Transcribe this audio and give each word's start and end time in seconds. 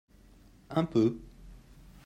un 0.71 0.83
peu. 0.85 1.21